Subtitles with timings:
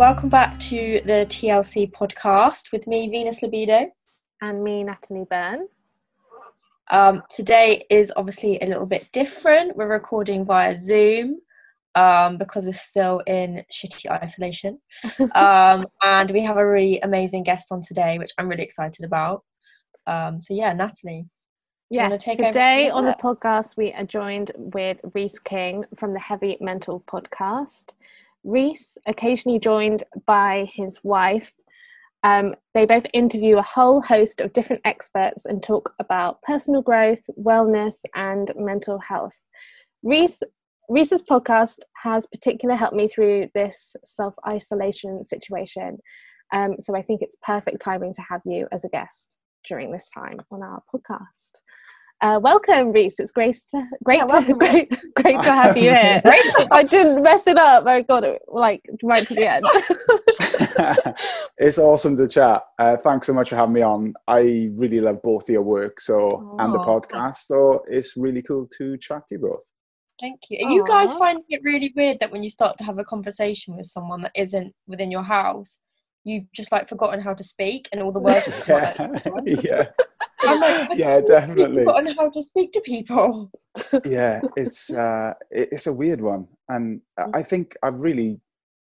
[0.00, 3.86] welcome back to the TLC podcast with me, Venus Libido.
[4.40, 5.68] And me, Natalie Byrne.
[6.90, 9.76] Um, today is obviously a little bit different.
[9.76, 11.40] We're recording via Zoom
[11.96, 14.80] um, because we're still in shitty isolation.
[15.34, 19.44] um, and we have a really amazing guest on today, which I'm really excited about.
[20.06, 21.26] Um, so, yeah, Natalie.
[21.90, 27.04] Yes, today on the podcast, we are joined with Rhys King from the Heavy Mental
[27.06, 27.92] podcast.
[28.44, 31.52] Rhys, occasionally joined by his wife,
[32.22, 37.22] um, they both interview a whole host of different experts and talk about personal growth,
[37.38, 39.40] wellness, and mental health.
[40.02, 40.42] Rhys,
[40.88, 45.98] Rhys's podcast has particularly helped me through this self isolation situation.
[46.52, 49.36] Um, so I think it's perfect timing to have you as a guest
[49.66, 51.60] during this time on our podcast.
[52.22, 53.18] Uh, welcome, Rhys.
[53.18, 56.20] It's great, to, great, yeah, to, great, great to have you here.
[56.70, 57.86] I didn't mess it up.
[57.86, 59.64] I got it like right to the end.
[61.58, 62.62] it's awesome to chat.
[62.78, 64.12] Uh, thanks so much for having me on.
[64.28, 67.36] I really love both your work, so and the podcast.
[67.36, 69.62] So it's really cool to chat to you both.
[70.20, 70.66] Thank you.
[70.66, 73.78] Are you guys finding it really weird that when you start to have a conversation
[73.78, 75.78] with someone that isn't within your house,
[76.24, 79.08] you've just like forgotten how to speak and all the words yeah.
[79.46, 79.86] yeah.
[80.44, 81.84] Like, yeah, definitely.
[81.84, 83.50] Forgotten how to speak to people.
[84.04, 87.00] yeah, it's uh, it's a weird one, and.
[87.34, 88.40] I think I've really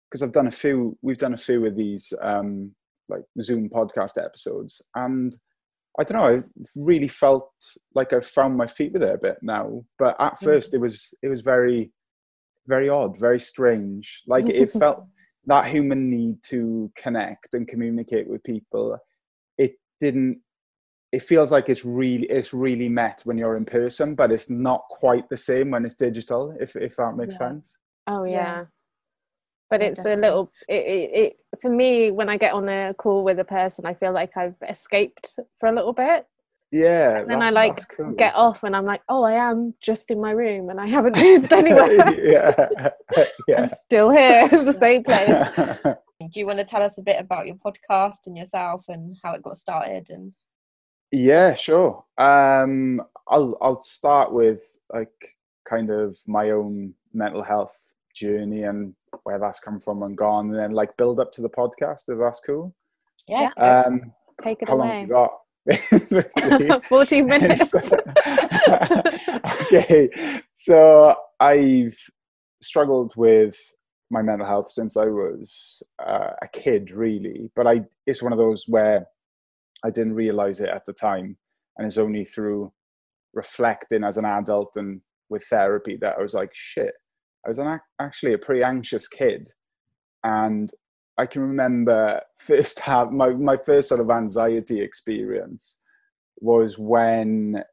[0.09, 0.97] because I've done a few.
[1.01, 2.71] We've done a few of these um,
[3.09, 5.35] like Zoom podcast episodes, and
[5.99, 6.37] I don't know.
[6.37, 6.43] I
[6.75, 7.51] really felt
[7.95, 9.83] like I've found my feet with it a bit now.
[9.97, 10.43] But at mm.
[10.43, 11.91] first, it was it was very,
[12.67, 14.21] very odd, very strange.
[14.27, 15.05] Like it felt
[15.45, 18.97] that human need to connect and communicate with people.
[19.57, 20.41] It didn't.
[21.11, 24.83] It feels like it's really it's really met when you're in person, but it's not
[24.89, 26.55] quite the same when it's digital.
[26.59, 27.37] If if that makes yeah.
[27.37, 27.77] sense.
[28.07, 28.31] Oh yeah.
[28.31, 28.63] yeah.
[29.69, 30.51] But it's a little.
[30.67, 33.93] It, it, it for me when I get on a call with a person, I
[33.93, 36.25] feel like I've escaped for a little bit.
[36.71, 37.19] Yeah.
[37.19, 38.11] And then that, I like cool.
[38.13, 41.17] get off and I'm like, oh, I am just in my room and I haven't
[41.21, 42.21] moved anywhere.
[42.23, 42.69] yeah.
[43.47, 43.61] yeah.
[43.61, 45.29] I'm still here in the same place.
[46.19, 49.33] Do you want to tell us a bit about your podcast and yourself and how
[49.33, 50.33] it got started and
[51.11, 52.03] yeah, sure.
[52.17, 54.61] Um I'll I'll start with
[54.93, 55.11] like
[55.65, 57.77] kind of my own mental health
[58.13, 61.49] journey and where that's come from and gone, and then like build up to the
[61.49, 62.73] podcast if that's cool.
[63.27, 63.49] Yeah.
[63.57, 64.87] Um, Take it how away.
[64.87, 65.31] Long you got?
[66.89, 67.73] 14 minutes.
[69.73, 70.09] okay.
[70.55, 71.97] So I've
[72.61, 73.57] struggled with
[74.09, 77.51] my mental health since I was uh, a kid, really.
[77.55, 79.05] But I, it's one of those where
[79.85, 81.37] I didn't realize it at the time.
[81.77, 82.71] And it's only through
[83.33, 86.93] reflecting as an adult and with therapy that I was like, shit,
[87.45, 89.49] I was an, actually a pretty anxious kid.
[90.23, 90.71] And
[91.17, 95.77] I can remember first have my, my first sort of anxiety experience
[96.39, 97.63] was when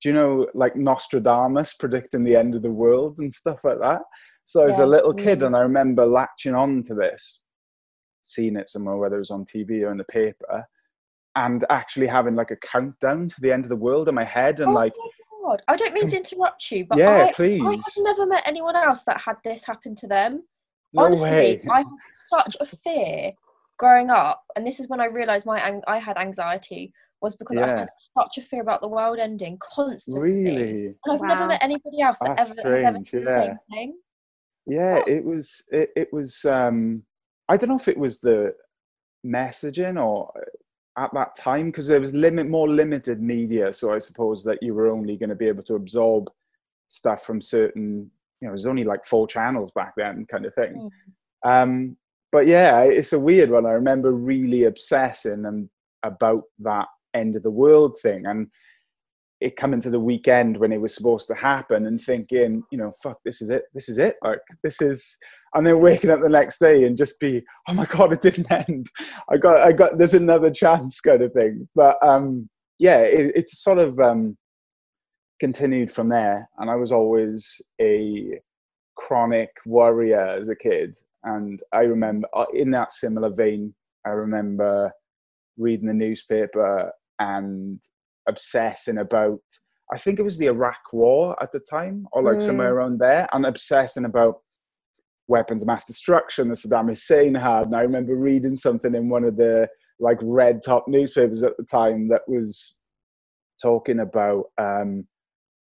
[0.00, 4.02] do you know like Nostradamus predicting the end of the world and stuff like that?
[4.44, 4.84] So I was yeah.
[4.84, 5.46] a little kid mm-hmm.
[5.46, 7.40] and I remember latching on to this,
[8.22, 10.64] seeing it somewhere, whether it was on TV or in the paper,
[11.38, 14.58] and actually having like a countdown to the end of the world in my head
[14.60, 14.92] and oh like
[15.44, 15.62] God.
[15.68, 17.62] I don't mean to interrupt you, but yeah, I, please.
[17.62, 20.42] I have never met anyone else that had this happen to them.
[20.92, 21.62] No Honestly, way.
[21.70, 21.86] I had
[22.30, 23.32] such a fear
[23.78, 27.66] growing up, and this is when I realised my I had anxiety was because yeah.
[27.66, 30.20] I had such a fear about the world ending constantly.
[30.20, 30.86] Really?
[30.86, 31.28] And I've wow.
[31.28, 33.20] never met anybody else that That's ever, ever yeah.
[33.20, 33.98] the same thing.
[34.66, 35.10] Yeah, oh.
[35.10, 35.62] it was.
[35.70, 36.44] It, it was.
[36.44, 37.04] um
[37.48, 38.54] I don't know if it was the
[39.24, 40.32] messaging or
[40.98, 44.74] at that time because there was limit more limited media so i suppose that you
[44.74, 46.28] were only going to be able to absorb
[46.88, 48.10] stuff from certain
[48.40, 50.90] you know, it was only like four channels back then, kind of thing.
[51.44, 51.62] Mm.
[51.62, 51.96] Um,
[52.30, 53.66] but yeah, it's a weird one.
[53.66, 55.68] I remember really obsessing and
[56.02, 58.48] about that end of the world thing, and
[59.40, 62.92] it coming to the weekend when it was supposed to happen, and thinking, you know,
[63.02, 65.16] fuck, this is it, this is it, like this is.
[65.54, 68.50] And then waking up the next day and just be, oh my god, it didn't
[68.50, 68.86] end.
[69.30, 71.68] I got, I got, there's another chance, kind of thing.
[71.74, 72.48] But um,
[72.78, 74.36] yeah, it, it's sort of um,
[75.40, 76.48] continued from there.
[76.58, 78.40] And I was always a
[78.96, 80.96] chronic worrier as a kid.
[81.24, 83.74] And I remember, uh, in that similar vein,
[84.06, 84.92] I remember
[85.56, 87.82] reading the newspaper and
[88.28, 89.40] obsessing about,
[89.92, 92.42] I think it was the Iraq War at the time, or like mm.
[92.42, 94.40] somewhere around there, and obsessing about
[95.28, 97.66] weapons of mass destruction that Saddam Hussein had.
[97.66, 99.68] And I remember reading something in one of the
[100.00, 102.76] like red top newspapers at the time that was
[103.60, 105.06] talking about um,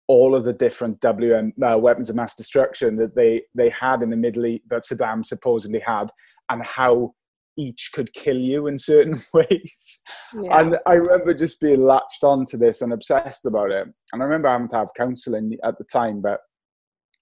[0.07, 4.09] all of the different WM uh, weapons of mass destruction that they they had in
[4.09, 6.09] the Middle East that Saddam supposedly had,
[6.49, 7.13] and how
[7.57, 10.01] each could kill you in certain ways.
[10.39, 10.61] Yeah.
[10.61, 13.87] And I remember just being latched onto this and obsessed about it.
[14.13, 16.39] And I remember having to have counselling at the time, but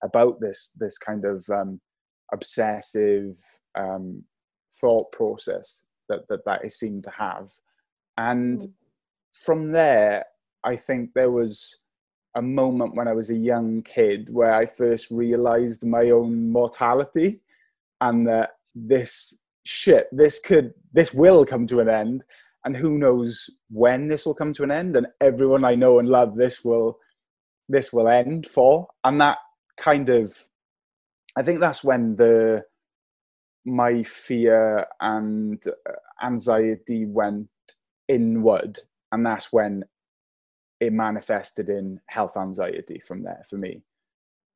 [0.04, 1.80] about this this kind of um,
[2.34, 3.38] obsessive
[3.76, 4.24] um,
[4.80, 7.52] thought process that, that that I seemed to have.
[8.18, 8.74] And mm.
[9.34, 10.26] from there,
[10.64, 11.78] I think there was
[12.36, 17.40] a moment when I was a young kid where I first realized my own mortality
[18.02, 22.24] and that this shit, this could, this will come to an end.
[22.66, 24.98] And who knows when this will come to an end.
[24.98, 26.98] And everyone I know and love, this will,
[27.70, 28.88] this will end for.
[29.04, 29.38] And that
[29.78, 30.36] kind of,
[31.36, 32.64] I think that's when the,
[33.66, 35.64] my fear and
[36.24, 37.50] anxiety went
[38.08, 38.80] inward.
[39.12, 39.84] And that's when
[40.80, 43.82] it manifested in health anxiety from there for me.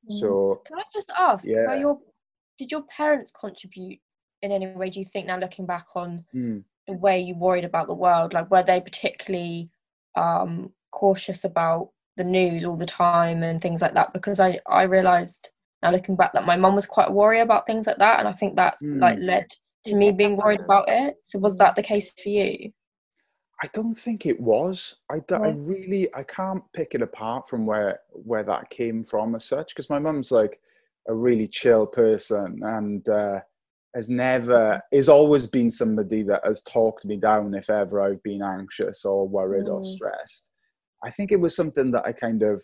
[0.09, 0.19] Mm.
[0.19, 1.75] So can I just ask, yeah.
[1.75, 1.99] your
[2.57, 3.99] did your parents contribute
[4.41, 4.89] in any way?
[4.89, 6.63] Do you think now looking back on mm.
[6.87, 9.69] the way you worried about the world, like were they particularly
[10.15, 14.13] um, cautious about the news all the time and things like that?
[14.13, 15.49] Because I I realised
[15.81, 18.33] now looking back that my mum was quite worried about things like that, and I
[18.33, 18.99] think that mm.
[18.99, 19.47] like led
[19.85, 21.15] to me being worried about it.
[21.23, 22.71] So was that the case for you?
[23.61, 24.97] I don't think it was.
[25.11, 29.45] I, I really I can't pick it apart from where where that came from as
[29.45, 30.59] such because my mum's like
[31.07, 33.41] a really chill person and uh,
[33.95, 38.41] has never is always been somebody that has talked me down if ever I've been
[38.41, 39.73] anxious or worried mm.
[39.73, 40.51] or stressed.
[41.03, 42.63] I think it was something that I kind of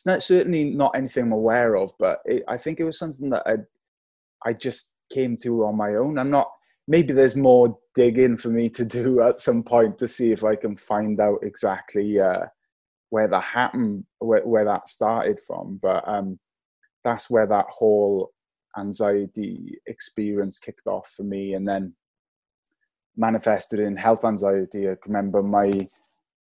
[0.00, 3.28] it's not certainly not anything I'm aware of, but it, I think it was something
[3.30, 3.56] that I
[4.48, 6.18] I just came to on my own.
[6.18, 6.50] I'm not
[6.88, 10.56] maybe there's more digging for me to do at some point to see if I
[10.56, 12.46] can find out exactly uh,
[13.10, 15.78] where that happened, where, where that started from.
[15.82, 16.38] But um,
[17.04, 18.30] that's where that whole
[18.78, 21.92] anxiety experience kicked off for me, and then
[23.18, 24.88] manifested in health anxiety.
[24.88, 25.88] I remember my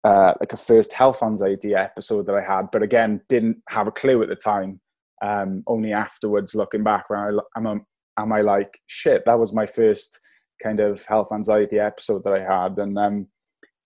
[0.04, 3.92] uh, like a first health anxiety episode that I had, but again didn't have a
[3.92, 4.80] clue at the time.
[5.22, 7.84] Um, only afterwards, looking back, when I, am
[8.18, 9.24] am I like shit?
[9.26, 10.18] That was my first
[10.62, 13.26] kind of health anxiety episode that I had, and um,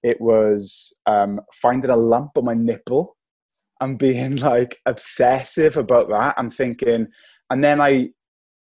[0.04, 3.16] it was um, finding a lump on my nipple
[3.80, 7.08] and being like obsessive about that and thinking,
[7.50, 8.10] and then I,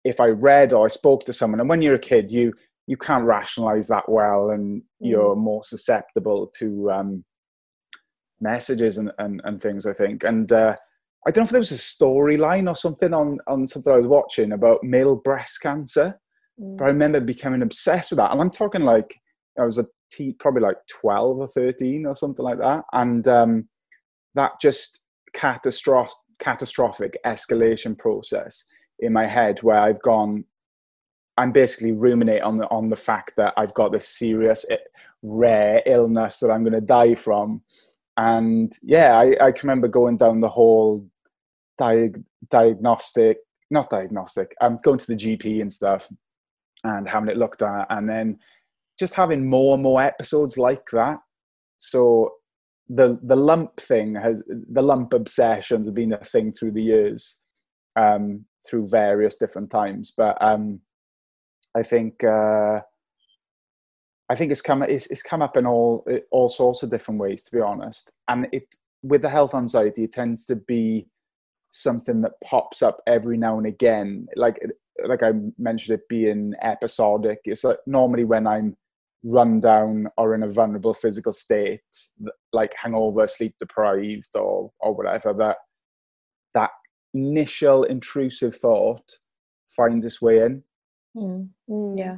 [0.04, 2.54] if I read or I spoke to someone, and when you're a kid, you
[2.88, 4.84] you can't rationalize that well, and mm.
[5.00, 7.24] you're more susceptible to um,
[8.42, 9.86] messages and, and, and things.
[9.86, 10.76] I think, and uh,
[11.28, 14.08] I don't know if there was a storyline or something on on something I was
[14.08, 16.20] watching about male breast cancer
[16.60, 18.32] but I remember becoming obsessed with that.
[18.32, 19.16] And I'm talking like
[19.58, 22.84] I was a t- probably like 12 or 13 or something like that.
[22.92, 23.70] And um,
[24.36, 25.04] that just
[25.34, 28.66] catastrophic, catastrophic escalation process
[29.00, 30.44] in my head where I've gone,
[31.38, 34.78] I'm basically ruminate on the, on the fact that I've got this serious, eh,
[35.22, 37.62] rare illness that I'm going to die from.
[38.20, 41.08] And yeah, I, I can remember going down the whole
[41.80, 43.38] diag- diagnostic,
[43.72, 46.10] not diagnostic, I'm um, going to the GP and stuff
[46.84, 48.38] and having it looked at, and then
[49.00, 51.20] just having more and more episodes like that.
[51.78, 52.34] So
[52.90, 57.40] the the lump thing has the lump obsessions have been a thing through the years,
[57.96, 60.12] um, through various different times.
[60.18, 60.82] But um,
[61.74, 62.82] I think uh,
[64.30, 67.44] I think it's come it's, it's come up in all all sorts of different ways,
[67.44, 68.12] to be honest.
[68.28, 68.64] And it
[69.02, 71.08] with the health anxiety, it tends to be
[71.70, 74.28] something that pops up every now and again.
[74.36, 74.60] Like
[75.06, 77.40] like I mentioned, it being episodic.
[77.46, 78.76] It's like normally when I'm
[79.24, 81.82] run down or in a vulnerable physical state,
[82.54, 85.34] like hangover, sleep deprived, or or whatever.
[85.34, 85.58] That
[86.54, 86.72] that
[87.14, 89.18] initial intrusive thought
[89.76, 90.64] finds its way in.
[91.18, 91.50] Mm.
[91.98, 92.18] Yeah,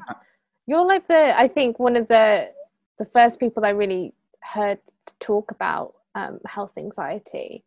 [0.68, 2.51] you're like the I think one of the
[2.98, 4.80] the first people I really heard
[5.20, 7.63] talk about um, health anxiety.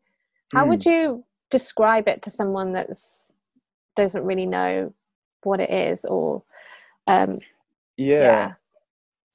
[0.53, 0.69] How mm.
[0.69, 3.33] would you describe it to someone that's
[3.97, 4.93] doesn't really know
[5.43, 6.43] what it is or
[7.07, 7.39] um
[7.97, 8.53] yeah, yeah.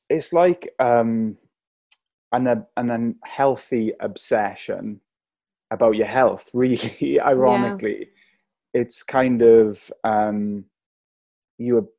[0.09, 1.37] it's like um
[2.31, 4.99] an an unhealthy obsession
[5.71, 8.81] about your health really ironically yeah.
[8.81, 10.65] it's kind of um
[11.57, 11.89] you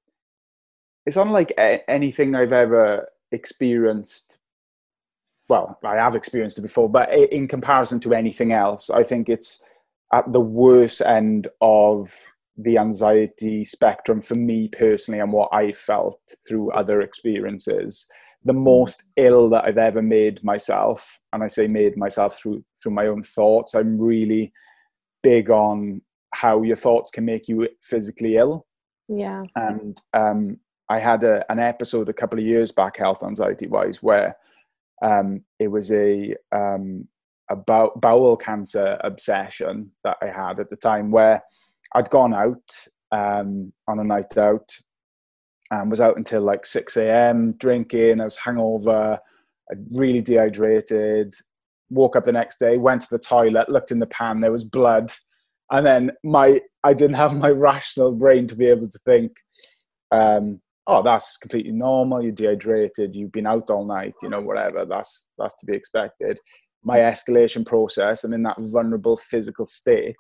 [1.11, 1.53] it's unlike
[1.89, 4.39] anything i've ever experienced
[5.49, 9.63] well i have experienced it before but in comparison to anything else i think it's
[10.13, 16.21] at the worst end of the anxiety spectrum for me personally and what I felt
[16.47, 18.07] through other experiences.
[18.45, 18.63] The mm.
[18.63, 23.07] most ill that I've ever made myself, and I say made myself through through my
[23.07, 23.75] own thoughts.
[23.75, 24.53] I'm really
[25.23, 26.03] big on
[26.33, 28.67] how your thoughts can make you physically ill.
[29.09, 29.43] Yeah.
[29.57, 30.59] And um,
[30.91, 34.37] I had a, an episode a couple of years back, health anxiety wise, where
[35.03, 37.09] um, it was a um,
[37.49, 41.43] a bow- bowel cancer obsession that I had at the time, where
[41.95, 44.69] I'd gone out um, on a night out
[45.71, 47.53] and was out until like 6 a.m.
[47.53, 48.21] drinking.
[48.21, 49.19] I was hangover,
[49.93, 51.35] really dehydrated.
[51.91, 54.65] Woke up the next day, went to the toilet, looked in the pan, there was
[54.65, 55.13] blood,
[55.71, 59.37] and then my I didn't have my rational brain to be able to think,
[60.11, 62.23] um, oh, that's completely normal.
[62.23, 63.15] You're dehydrated.
[63.15, 64.15] You've been out all night.
[64.23, 64.85] You know, whatever.
[64.85, 66.39] That's that's to be expected.
[66.83, 68.25] My escalation process.
[68.25, 70.17] I'm in that vulnerable physical state,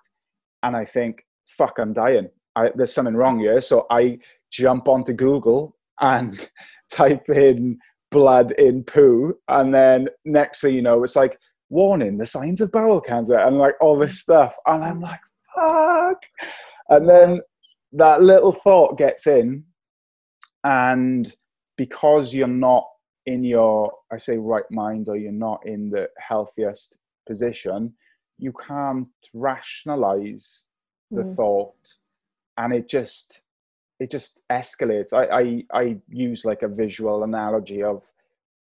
[0.62, 2.28] and I think, fuck, I'm dying.
[2.54, 3.60] I, there's something wrong here.
[3.60, 4.18] So I
[4.50, 6.48] jump onto Google and
[6.92, 7.78] type in
[8.10, 12.70] blood in poo, and then next thing you know, it's like warning: the signs of
[12.70, 15.20] bowel cancer, and like all this stuff, and I'm like,
[15.54, 16.22] fuck.
[16.88, 17.40] And then
[17.92, 19.64] that little thought gets in,
[20.64, 21.34] and
[21.76, 22.86] because you're not
[23.26, 27.94] in your, I say, right mind, or you're not in the healthiest position,
[28.38, 30.64] you can't rationalize
[31.10, 31.36] the mm.
[31.36, 31.74] thought,
[32.56, 33.42] and it just
[33.98, 35.12] it just escalates.
[35.12, 38.10] I, I I use like a visual analogy of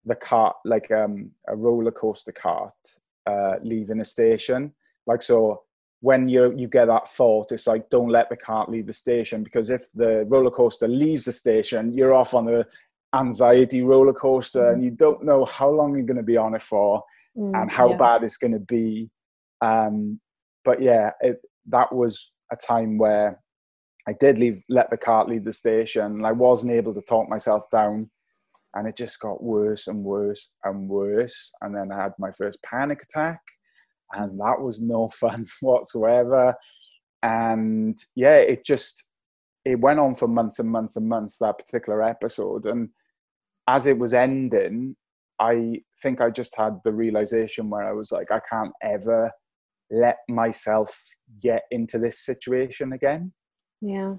[0.05, 2.73] the cart, like um, a roller coaster cart
[3.27, 4.73] uh, leaving a station.
[5.05, 5.63] Like so,
[6.01, 9.43] when you you get that thought, it's like don't let the cart leave the station
[9.43, 12.65] because if the roller coaster leaves the station, you're off on the
[13.15, 14.73] anxiety roller coaster, mm.
[14.73, 17.03] and you don't know how long you're going to be on it for
[17.37, 17.97] mm, and how yeah.
[17.97, 19.09] bad it's going to be.
[19.61, 20.19] Um,
[20.63, 23.39] but yeah, it, that was a time where
[24.07, 27.27] I did leave, let the cart leave the station, and I wasn't able to talk
[27.29, 28.09] myself down,
[28.73, 31.51] and it just got worse and worse and worse.
[31.61, 33.41] And then I had my first panic attack
[34.13, 36.55] and that was no fun whatsoever.
[37.21, 39.09] And yeah, it just
[39.65, 42.65] it went on for months and months and months that particular episode.
[42.65, 42.89] And
[43.67, 44.95] as it was ending,
[45.39, 49.31] I think I just had the realization where I was like, I can't ever
[49.91, 50.97] let myself
[51.41, 53.33] get into this situation again.
[53.81, 54.15] Yeah.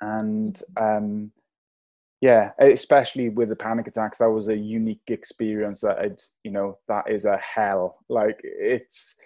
[0.00, 1.32] And um,
[2.20, 6.78] yeah especially with the panic attacks that was a unique experience that i'd you know
[6.88, 7.98] that is a hell.
[8.08, 9.16] Like it's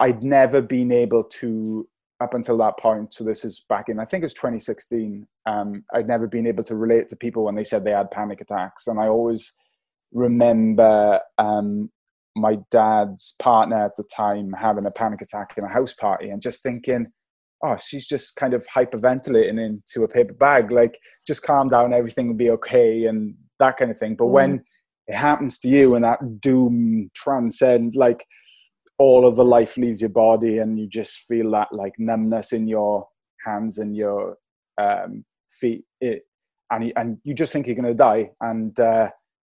[0.00, 1.88] i'd never been able to
[2.20, 6.08] up until that point so this is back in i think it's 2016 um, i'd
[6.08, 8.86] never been able to relate to people when they said they had panic attacks.
[8.86, 9.52] And i always
[10.12, 11.90] remember um,
[12.36, 16.40] my dad's partner at the time having a panic attack in a house party and
[16.40, 17.08] just thinking
[17.64, 20.70] oh, she's just kind of hyperventilating into a paper bag.
[20.70, 24.16] Like, just calm down, everything will be okay, and that kind of thing.
[24.16, 24.30] But mm.
[24.30, 24.64] when
[25.06, 28.24] it happens to you and that doom transcend, like,
[28.98, 32.68] all of the life leaves your body, and you just feel that like numbness in
[32.68, 33.08] your
[33.44, 34.36] hands and your
[34.78, 36.22] um, feet, it,
[36.70, 39.10] and you, and you just think you're going to die, and uh,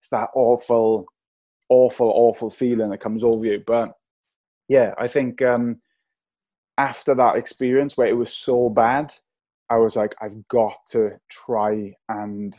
[0.00, 1.06] it's that awful,
[1.68, 3.62] awful, awful feeling that comes over you.
[3.66, 3.92] But
[4.68, 5.80] yeah, I think um,
[6.78, 9.14] after that experience where it was so bad,
[9.70, 12.54] I was like, I've got to try and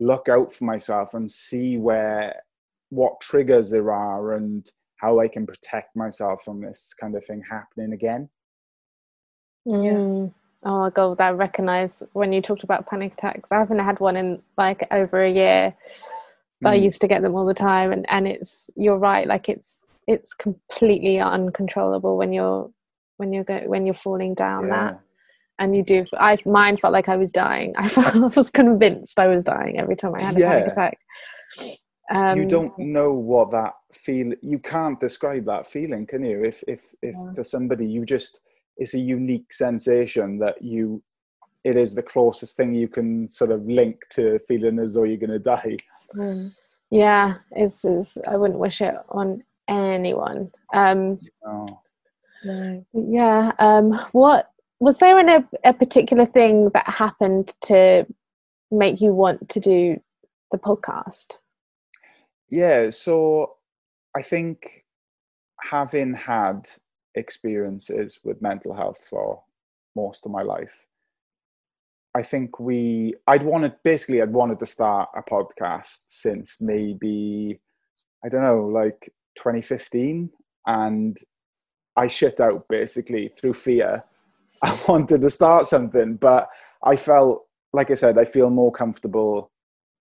[0.00, 2.42] look out for myself and see where
[2.90, 7.42] what triggers there are and how I can protect myself from this kind of thing
[7.48, 8.28] happening again.
[9.66, 10.32] Mm.
[10.64, 13.52] Oh my god, I recognize when you talked about panic attacks.
[13.52, 15.74] I haven't had one in like over a year,
[16.60, 16.72] but mm.
[16.72, 17.92] I used to get them all the time.
[17.92, 22.70] And and it's you're right, like it's it's completely uncontrollable when you're
[23.18, 24.70] when you're go when you're falling down yeah.
[24.70, 25.00] that
[25.58, 29.18] and you do i mine felt like i was dying i, felt, I was convinced
[29.18, 30.52] i was dying every time i had a yeah.
[30.52, 30.98] panic attack
[32.10, 36.62] um, you don't know what that feel you can't describe that feeling can you if
[36.66, 37.32] if if yeah.
[37.34, 38.40] to somebody you just
[38.78, 41.02] it's a unique sensation that you
[41.64, 45.16] it is the closest thing you can sort of link to feeling as though you're
[45.16, 45.76] going to die
[46.16, 46.50] mm.
[46.90, 51.66] yeah it's, it's i wouldn't wish it on anyone um oh.
[52.44, 52.84] No.
[52.92, 53.52] Yeah.
[53.58, 58.06] Um, what was there in a, a particular thing that happened to
[58.70, 60.00] make you want to do
[60.52, 61.32] the podcast?
[62.48, 62.90] Yeah.
[62.90, 63.56] So
[64.16, 64.84] I think
[65.62, 66.68] having had
[67.14, 69.42] experiences with mental health for
[69.96, 70.86] most of my life,
[72.14, 77.60] I think we I'd wanted basically I'd wanted to start a podcast since maybe
[78.24, 80.30] I don't know like 2015
[80.66, 81.16] and
[81.98, 84.04] I shut out basically through fear.
[84.62, 86.48] I wanted to start something, but
[86.82, 89.50] I felt, like I said, I feel more comfortable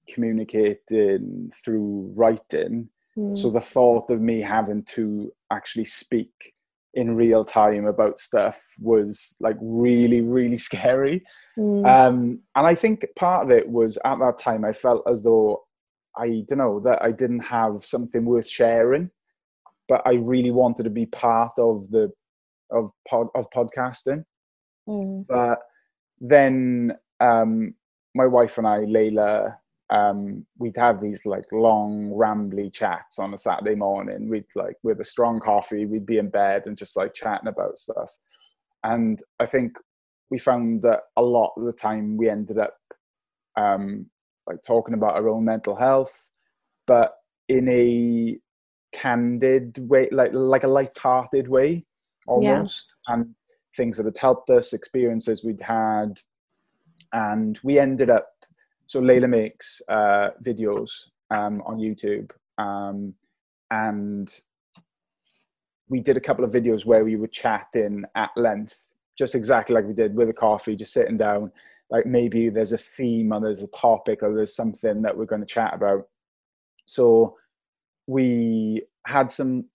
[0.10, 2.90] communicating through writing.
[3.18, 3.36] Mm.
[3.36, 6.54] So the thought of me having to actually speak
[6.94, 11.24] in real time about stuff was like really really scary
[11.58, 11.86] Mm.
[11.88, 15.64] um, and i think part of it was at that time i felt as though
[16.16, 19.10] i don't know that i didn't have something worth sharing
[19.88, 22.12] but i really wanted to be part of the
[22.72, 24.24] of pod, of podcasting
[24.88, 25.26] Mm.
[25.28, 25.60] but
[26.20, 27.74] then um,
[28.16, 29.58] my wife and I, Leila,
[29.90, 34.30] um, we'd have these like long, rambly chats on a Saturday morning.
[34.30, 37.78] We'd like with a strong coffee, we'd be in bed and just like chatting about
[37.78, 38.18] stuff.
[38.84, 39.78] And I think
[40.30, 42.78] we found that a lot of the time we ended up
[43.56, 44.08] um,
[44.46, 46.30] like talking about our own mental health,
[46.86, 47.14] but
[47.50, 48.38] in a
[48.98, 51.86] candid way, like like a light-hearted way,
[52.26, 53.36] almost, and
[53.76, 56.20] things that had helped us, experiences we'd had,
[57.14, 58.30] and we ended up.
[58.86, 60.90] So Leila makes uh, videos
[61.30, 63.14] um, on YouTube, um,
[63.70, 64.34] and
[65.90, 68.88] we did a couple of videos where we were chatting at length,
[69.18, 71.52] just exactly like we did with a coffee, just sitting down.
[71.90, 75.46] Like maybe there's a theme or there's a topic or there's something that we're going
[75.46, 76.10] to chat about.
[76.86, 77.38] So
[78.08, 79.66] we had some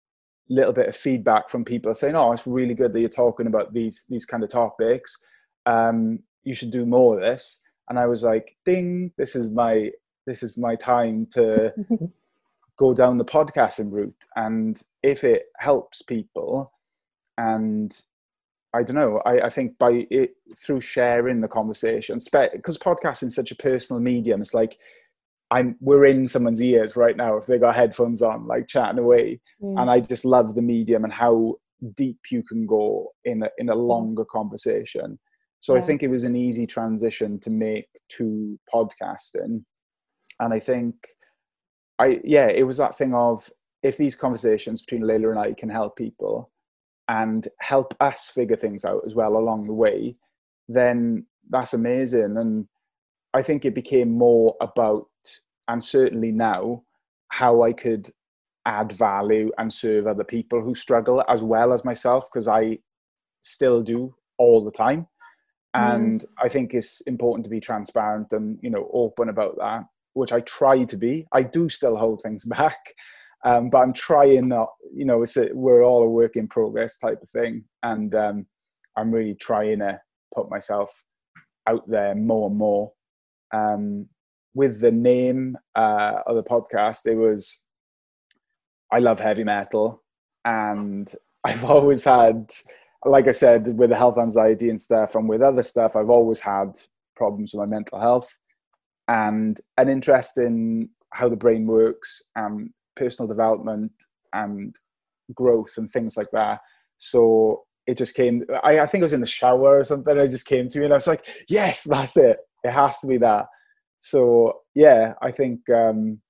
[0.49, 3.73] little bit of feedback from people saying, "Oh, it's really good that you're talking about
[3.73, 5.19] these these kind of topics.
[5.67, 9.12] Um, you should do more of this." And I was like, "Ding!
[9.17, 9.93] This is my
[10.27, 11.73] this is my time to
[12.77, 14.25] go down the podcasting route.
[14.37, 16.73] And if it helps people,
[17.39, 17.99] and
[18.75, 23.35] I don't know, I, I think by it through sharing the conversation, because podcasting is
[23.35, 24.79] such a personal medium, it's like."
[25.53, 29.39] I'm we're in someone's ears right now if they got headphones on, like chatting away.
[29.63, 29.81] Mm.
[29.81, 31.57] And I just love the medium and how
[31.95, 35.19] deep you can go in a in a longer conversation.
[35.61, 39.63] So I think it was an easy transition to make to podcasting.
[40.41, 40.97] And I think
[41.99, 43.49] I yeah, it was that thing of
[43.83, 46.49] if these conversations between Leila and I can help people
[47.09, 50.15] and help us figure things out as well along the way,
[50.69, 52.37] then that's amazing.
[52.38, 52.67] And
[53.35, 55.07] I think it became more about,
[55.68, 56.83] and certainly now,
[57.29, 58.11] how I could
[58.66, 62.79] add value and serve other people who struggle as well as myself, because I
[63.40, 65.07] still do all the time.
[65.75, 70.31] And I think it's important to be transparent and you know open about that, which
[70.31, 71.27] I try to be.
[71.33, 72.95] I do still hold things back,
[73.45, 74.68] um, but I'm trying not.
[74.95, 78.47] You know, it's a, we're all a work in progress type of thing, and um,
[78.99, 79.99] I'm really trying to
[80.35, 81.05] put myself
[81.66, 82.92] out there more and more
[83.53, 84.09] um,
[84.55, 87.62] with the name uh, of the podcast, it was
[88.93, 90.03] I love heavy metal,
[90.45, 91.12] and
[91.45, 92.53] I've always had,
[93.05, 96.41] like I said, with the health anxiety and stuff, and with other stuff, I've always
[96.41, 96.79] had
[97.17, 98.38] problems with my mental health,
[99.09, 103.93] and an interest in how the brain works, and personal development,
[104.33, 104.77] and
[105.35, 106.61] growth, and things like that.
[106.99, 108.45] So it just came.
[108.62, 110.17] I, I think I was in the shower or something.
[110.17, 112.38] It just came to me, and I was like, "Yes, that's it.
[112.64, 113.46] It has to be that."
[114.05, 116.20] so yeah i think um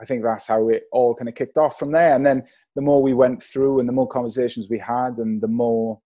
[0.00, 2.40] i think that's how it all kind of kicked off from there and then
[2.76, 6.00] the more we went through and the more conversations we had and the more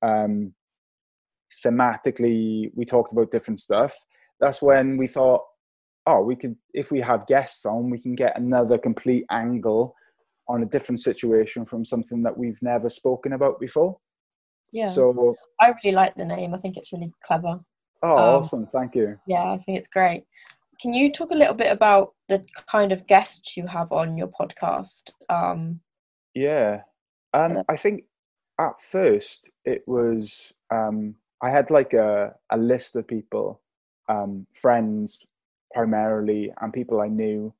[0.00, 0.52] um
[1.62, 3.94] thematically we talked about different stuff
[4.40, 5.42] that's when we thought
[6.06, 9.94] oh we could if we have guests on we can get another complete angle
[10.48, 13.98] on a different situation from something that we've never spoken about before
[14.72, 14.86] Yeah.
[14.86, 16.54] so I really like the name.
[16.54, 17.60] I think it's really clever.
[18.02, 20.24] Oh Um, awesome thank you Yeah, I think it's great.
[20.80, 24.28] Can you talk a little bit about the kind of guests you have on your
[24.28, 25.10] podcast?
[25.28, 25.80] Um,
[26.34, 26.82] Yeah.
[27.34, 27.62] Um.
[27.68, 28.04] I think
[28.60, 33.60] at first it was um, I had like a, a list of people,
[34.08, 35.26] um, friends
[35.72, 37.52] primarily, and people I knew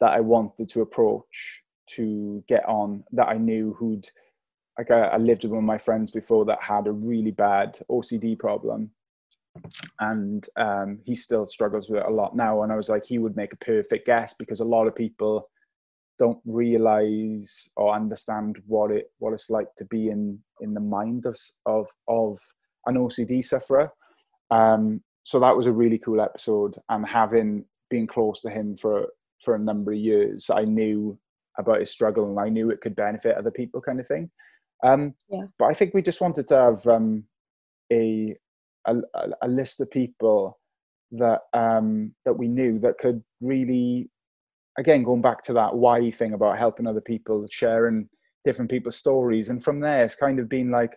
[0.00, 1.62] that I wanted to approach
[1.96, 4.08] to get on that I knew who'd
[4.78, 7.78] like I, I lived with one of my friends before that had a really bad
[7.90, 8.90] OCD problem
[9.98, 13.18] and um, he still struggles with it a lot now and I was like he
[13.18, 15.48] would make a perfect guest because a lot of people
[16.20, 21.24] don't realize or understand what it what it's like to be in in the mind
[21.24, 22.38] of of of
[22.86, 23.90] an OCD sufferer.
[24.50, 29.06] Um, so that was a really cool episode, and having been close to him for
[29.42, 31.18] for a number of years, I knew
[31.58, 34.30] about his struggle and I knew it could benefit other people, kind of thing.
[34.82, 35.44] Um, Yeah.
[35.58, 37.24] But I think we just wanted to have um,
[37.90, 38.36] a,
[38.86, 38.96] a
[39.42, 40.58] a- list of people
[41.12, 44.10] that um, that we knew that could really
[44.78, 48.08] again going back to that why thing about helping other people sharing
[48.44, 49.48] different people's stories.
[49.48, 50.96] And from there it's kind of been like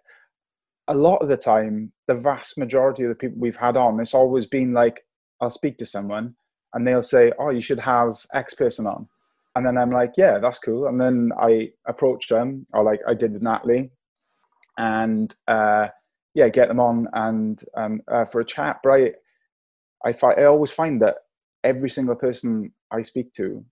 [0.88, 4.14] a lot of the time the vast majority of the people we've had on it's
[4.14, 5.06] always been like
[5.40, 6.36] i'll speak to someone
[6.74, 9.08] and they'll say oh you should have x person on.
[9.56, 10.88] And then i'm like yeah that's cool.
[10.88, 13.92] And then i approach them or like i did with natalie.
[14.78, 15.90] And uh,
[16.34, 18.80] yeah, get them on and um, uh, for a chat.
[18.84, 19.14] But I,
[20.06, 21.18] I, fi- I always find that
[21.64, 23.64] every single person I speak to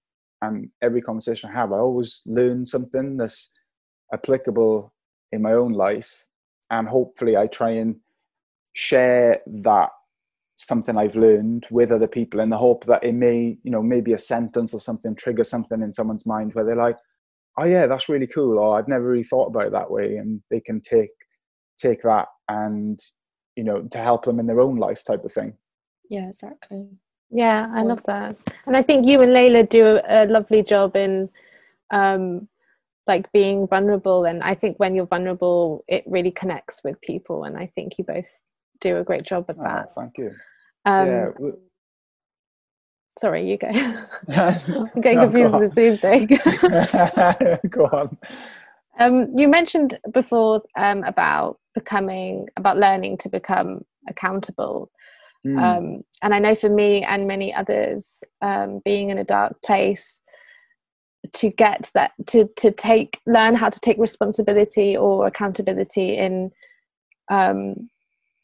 [0.42, 3.52] and every conversation I have, I always learn something that's
[4.14, 4.94] applicable
[5.32, 6.28] in my own life,
[6.70, 7.96] and hopefully, I try and
[8.74, 9.90] share that
[10.56, 14.14] something I've learned with other people in the hope that it may, you know, maybe
[14.14, 16.98] a sentence or something trigger something in someone's mind where they're like,
[17.58, 20.42] "Oh yeah, that's really cool," or "I've never really thought about it that way," and
[20.50, 21.12] they can take
[21.78, 23.00] take that and
[23.56, 25.54] you know to help them in their own life type of thing.
[26.10, 26.88] Yeah, exactly.
[27.30, 31.30] Yeah, I love that, and I think you and Leila do a lovely job in
[31.92, 32.48] um,
[33.08, 34.26] like being vulnerable.
[34.26, 38.04] And I think when you're vulnerable, it really connects with people, and I think you
[38.04, 38.30] both
[38.82, 39.96] do a great job with oh, that.
[39.96, 40.36] thank you.
[40.86, 41.30] Um, yeah.
[43.20, 43.68] Sorry, you go.
[44.30, 46.28] I'm getting no, confused with the Zoom thing.
[47.70, 48.18] go on.
[49.00, 54.92] Um, you mentioned before um, about becoming, about learning to become accountable.
[55.46, 55.60] Mm.
[55.60, 60.20] Um, and I know for me and many others, um, being in a dark place,
[61.34, 66.52] to get that, to to take, learn how to take responsibility or accountability in
[67.30, 67.90] um,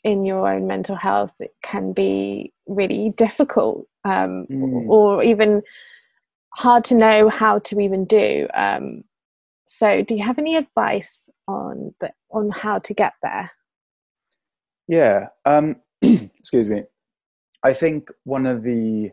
[0.04, 4.88] in your own mental health it can be really difficult um, mm.
[4.88, 5.62] or even
[6.54, 9.04] hard to know how to even do um,
[9.68, 13.52] so do you have any advice on the, on how to get there?
[14.88, 16.84] Yeah um, excuse me.
[17.64, 19.12] I think one of the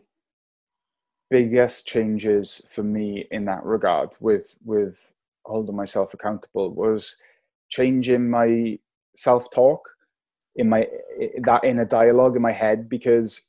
[1.29, 5.11] biggest changes for me in that regard with with
[5.43, 7.17] holding myself accountable was
[7.69, 8.79] changing my
[9.15, 9.89] self-talk
[10.55, 10.87] in my
[11.43, 13.47] that inner dialogue in my head because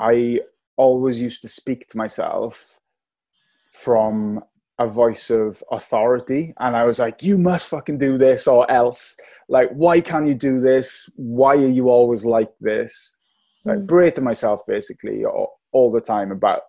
[0.00, 0.40] I
[0.76, 2.80] always used to speak to myself
[3.70, 4.42] from
[4.78, 9.16] a voice of authority and I was like you must fucking do this or else.
[9.48, 11.08] Like why can't you do this?
[11.16, 13.16] Why are you always like this?
[13.64, 13.86] Like mm.
[13.86, 16.62] berating myself basically all, all the time about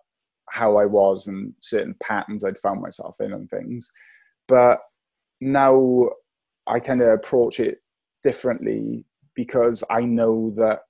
[0.50, 3.90] how I was and certain patterns I'd found myself in and things.
[4.46, 4.80] But
[5.40, 6.10] now
[6.66, 7.78] I kind of approach it
[8.22, 10.80] differently because I know that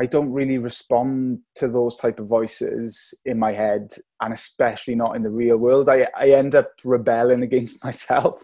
[0.00, 5.14] I don't really respond to those type of voices in my head, and especially not
[5.14, 5.90] in the real world.
[5.90, 8.42] I, I end up rebelling against myself.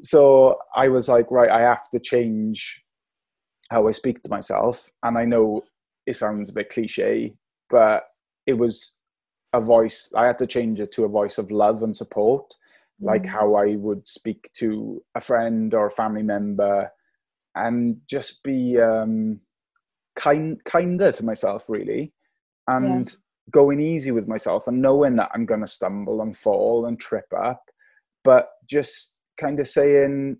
[0.00, 2.82] So I was like, right, I have to change
[3.70, 4.90] how I speak to myself.
[5.04, 5.62] And I know
[6.04, 7.34] it sounds a bit cliche,
[7.70, 8.02] but
[8.48, 8.96] it was
[9.52, 12.56] a voice, I had to change it to a voice of love and support,
[13.00, 13.06] mm.
[13.06, 16.90] like how I would speak to a friend or a family member
[17.54, 19.38] and just be um,
[20.16, 22.12] kind kinder to myself really
[22.68, 23.16] and yeah.
[23.50, 27.26] going easy with myself and knowing that i'm going to stumble and fall and trip
[27.36, 27.62] up
[28.24, 30.36] but just kind of saying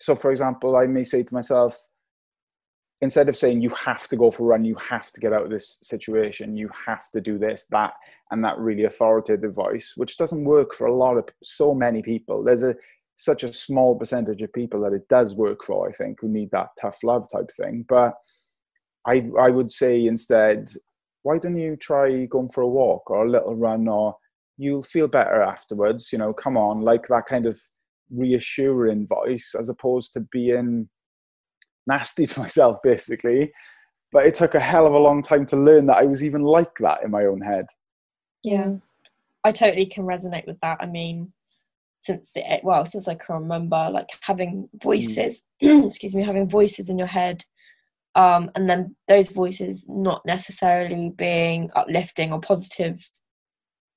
[0.00, 1.78] so for example i may say to myself
[3.00, 5.42] instead of saying you have to go for a run you have to get out
[5.42, 7.94] of this situation you have to do this that
[8.30, 12.42] and that really authoritative voice which doesn't work for a lot of so many people
[12.42, 12.74] there's a
[13.16, 16.50] such a small percentage of people that it does work for, I think, who need
[16.50, 17.84] that tough love type thing.
[17.88, 18.14] But
[19.06, 20.70] I, I would say instead,
[21.22, 24.16] why don't you try going for a walk or a little run or
[24.58, 27.58] you'll feel better afterwards, you know, come on, like that kind of
[28.10, 30.88] reassuring voice as opposed to being
[31.86, 33.52] nasty to myself, basically.
[34.10, 36.42] But it took a hell of a long time to learn that I was even
[36.42, 37.66] like that in my own head.
[38.42, 38.74] Yeah,
[39.42, 40.78] I totally can resonate with that.
[40.80, 41.32] I mean,
[42.02, 45.86] since the well since I can remember like having voices mm.
[45.86, 47.44] excuse me having voices in your head
[48.14, 53.08] um, and then those voices not necessarily being uplifting or positive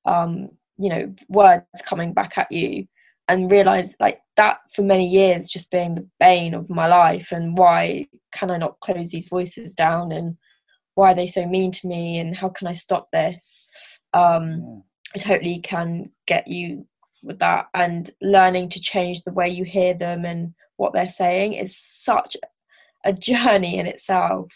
[0.06, 2.88] um, you know words coming back at you.
[3.28, 7.58] And realize like that for many years just being the bane of my life and
[7.58, 10.38] why can I not close these voices down and
[10.94, 13.66] why are they so mean to me and how can I stop this?
[14.14, 14.84] Um,
[15.16, 16.86] I totally can get you
[17.24, 17.66] with that.
[17.74, 22.38] And learning to change the way you hear them and what they're saying is such
[23.06, 24.52] a journey in itself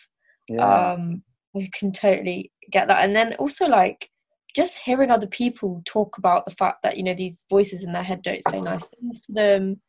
[0.50, 0.92] yeah.
[0.94, 4.10] um you can totally get that and then also like
[4.56, 8.04] just hearing other people talk about the fact that you know these voices in their
[8.04, 9.80] head don't say nice things to them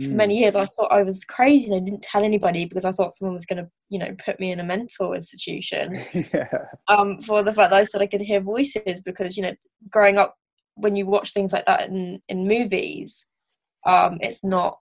[0.00, 0.06] mm.
[0.06, 2.92] for many years i thought i was crazy and i didn't tell anybody because i
[2.92, 5.98] thought someone was going to you know put me in a mental institution
[6.32, 6.48] yeah.
[6.88, 9.54] um for the fact that i said i could hear voices because you know
[9.90, 10.36] growing up
[10.74, 13.26] when you watch things like that in in movies
[13.86, 14.78] um it's not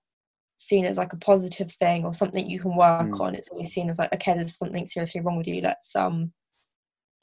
[0.61, 3.19] seen as like a positive thing or something you can work mm.
[3.19, 6.31] on it's always seen as like okay there's something seriously wrong with you let's um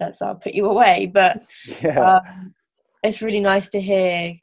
[0.00, 1.42] let's uh, put you away but
[1.82, 2.16] yeah.
[2.16, 2.54] um,
[3.04, 4.34] it's really nice to hear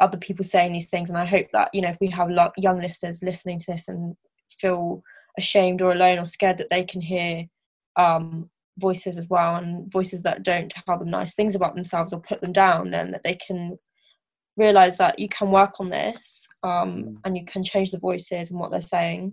[0.00, 2.52] other people saying these things and i hope that you know if we have lot
[2.56, 4.16] young listeners listening to this and
[4.58, 5.02] feel
[5.36, 7.44] ashamed or alone or scared that they can hear
[7.96, 12.20] um, voices as well and voices that don't tell them nice things about themselves or
[12.20, 13.76] put them down then that they can
[14.58, 17.16] realize that you can work on this um, mm.
[17.24, 19.32] and you can change the voices and what they're saying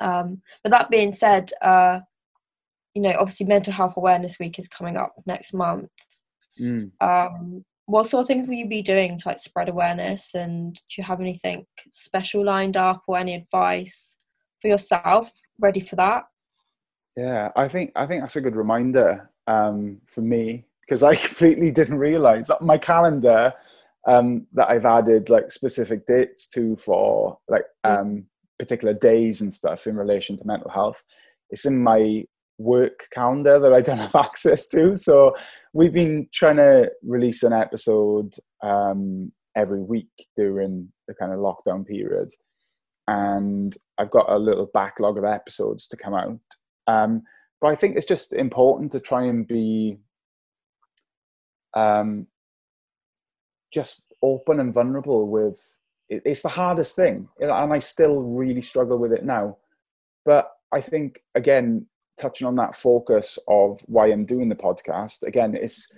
[0.00, 2.00] um, but that being said uh,
[2.94, 5.88] you know obviously mental health awareness week is coming up next month
[6.60, 6.90] mm.
[7.00, 10.94] um, what sort of things will you be doing to like spread awareness and do
[10.98, 14.16] you have anything special lined up or any advice
[14.60, 16.24] for yourself ready for that
[17.16, 21.70] yeah i think i think that's a good reminder um, for me because i completely
[21.70, 23.52] didn't realize that my calendar
[24.06, 28.00] um, that i've added like specific dates to for like mm.
[28.00, 28.24] um,
[28.58, 31.02] particular days and stuff in relation to mental health
[31.50, 32.24] it's in my
[32.60, 34.94] work calendar that I don't have access to.
[34.94, 35.34] So
[35.72, 41.86] we've been trying to release an episode um, every week during the kind of lockdown
[41.86, 42.28] period.
[43.08, 46.38] And I've got a little backlog of episodes to come out.
[46.86, 47.22] Um,
[47.60, 49.98] but I think it's just important to try and be
[51.74, 52.26] um,
[53.72, 55.76] just open and vulnerable with
[56.08, 59.56] it's the hardest thing and i still really struggle with it now
[60.24, 61.86] but i think again
[62.20, 65.92] touching on that focus of why I'm doing the podcast, again, it's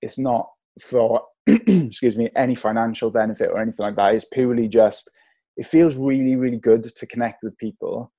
[0.00, 0.48] it's not
[0.80, 4.14] for excuse me any financial benefit or anything like that.
[4.14, 5.10] It's purely just
[5.56, 8.12] it feels really really good to connect with people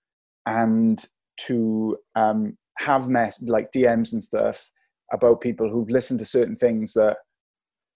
[0.46, 1.04] and
[1.48, 4.70] to um, have mess like DMs and stuff
[5.12, 7.18] about people who've listened to certain things that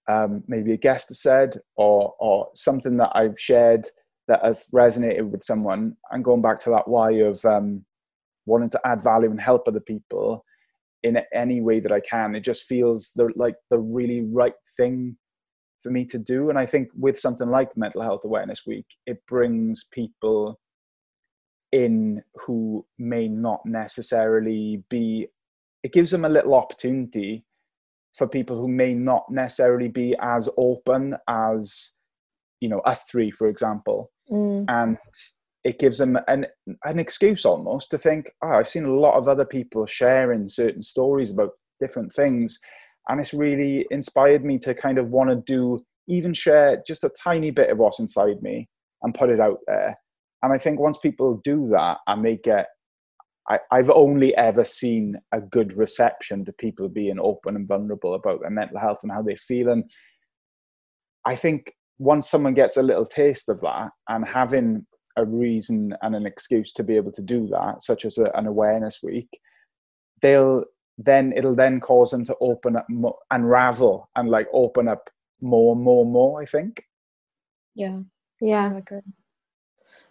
[0.08, 3.86] um, maybe a guest has said or or something that I've shared
[4.28, 7.84] that has resonated with someone and going back to that why of um,
[8.46, 10.44] wanting to add value and help other people
[11.02, 12.34] in any way that I can.
[12.34, 15.16] It just feels the, like the really right thing
[15.82, 16.48] for me to do.
[16.48, 20.58] And I think with something like Mental Health Awareness Week, it brings people
[21.72, 25.28] in who may not necessarily be,
[25.82, 27.44] it gives them a little opportunity
[28.14, 31.92] for people who may not necessarily be as open as,
[32.60, 34.10] you know, us three, for example.
[34.30, 34.64] Mm.
[34.68, 34.98] And
[35.64, 36.46] it gives them an
[36.84, 40.82] an excuse almost to think, oh, I've seen a lot of other people sharing certain
[40.82, 42.58] stories about different things,
[43.08, 47.10] and it's really inspired me to kind of want to do even share just a
[47.22, 48.68] tiny bit of what's inside me
[49.02, 49.94] and put it out there.
[50.42, 52.66] And I think once people do that and they get,
[53.48, 58.40] I, I've only ever seen a good reception to people being open and vulnerable about
[58.40, 59.70] their mental health and how they feel.
[59.70, 59.84] And
[61.24, 66.16] I think once someone gets a little taste of that and having a reason and
[66.16, 69.28] an excuse to be able to do that, such as a, an awareness week,
[70.22, 70.64] they'll
[70.96, 75.74] then it'll then cause them to open up, more, unravel, and like open up more
[75.74, 76.40] and more and more.
[76.40, 76.84] I think.
[77.74, 78.00] Yeah.
[78.40, 78.80] Yeah.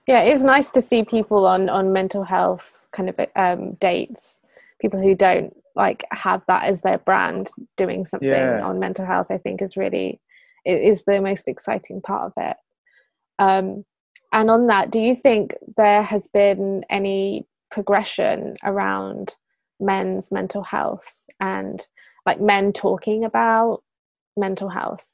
[0.08, 4.42] Yeah, it's nice to see people on on mental health kind of um, dates.
[4.82, 8.62] People who don't like have that as their brand doing something yeah.
[8.64, 9.28] on mental health.
[9.30, 10.20] I think is really
[10.66, 12.58] it is the most exciting part of it.
[13.40, 13.86] Um,
[14.32, 19.36] and on that, do you think there has been any progression around
[19.80, 21.88] men's mental health and
[22.26, 23.84] like men talking about
[24.36, 25.08] mental health?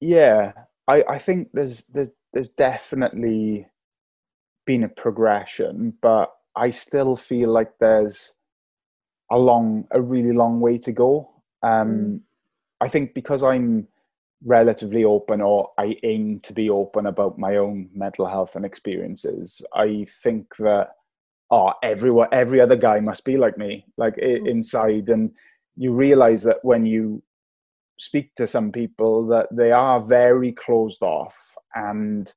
[0.00, 0.52] Yeah,
[0.86, 3.66] I, I think there's there's there's definitely
[4.66, 8.34] been a progression, but I still feel like there's
[9.30, 11.30] a long, a really long way to go.
[11.62, 12.20] Um, mm.
[12.82, 13.88] I think because I'm
[14.44, 19.62] relatively open or I aim to be open about my own mental health and experiences.
[19.74, 20.90] I think that
[21.50, 24.46] oh everyone every other guy must be like me like mm.
[24.46, 25.30] inside and
[25.74, 27.22] you realize that when you
[27.98, 32.32] speak to some people that they are very closed off and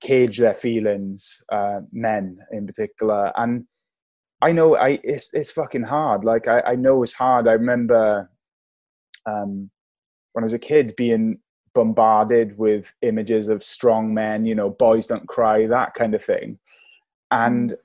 [0.00, 3.64] cage their feelings uh, men in particular and
[4.40, 8.30] i know i it's, it's fucking hard like I, I know it's hard i remember
[9.26, 9.70] um
[10.32, 11.38] when I was a kid being
[11.74, 16.58] bombarded with images of strong men, you know, boys don't cry, that kind of thing.
[17.30, 17.76] And mm.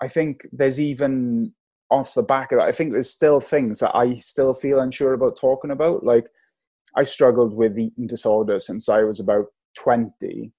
[0.00, 1.52] I think there's even
[1.90, 5.14] off the back of that, I think there's still things that I still feel unsure
[5.14, 6.04] about talking about.
[6.04, 6.26] Like
[6.96, 9.46] I struggled with eating disorder since I was about
[9.76, 10.52] 20,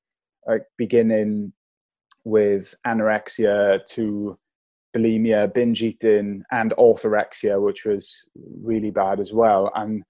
[0.47, 1.53] like beginning
[2.23, 4.37] with anorexia to
[4.95, 8.11] bulimia, binge eating, and orthorexia, which was
[8.63, 9.71] really bad as well.
[9.75, 10.03] And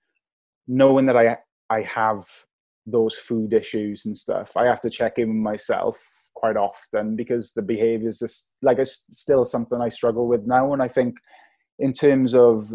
[0.68, 1.38] knowing that I
[1.70, 2.24] I have
[2.86, 7.52] those food issues and stuff, I have to check in with myself quite often because
[7.52, 10.72] the behaviors is like it's still something I struggle with now.
[10.74, 11.18] And I think
[11.78, 12.74] in terms of